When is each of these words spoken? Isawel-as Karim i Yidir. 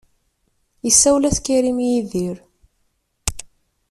Isawel-as 0.89 1.37
Karim 1.45 1.77
i 1.85 1.87
Yidir. 1.91 2.37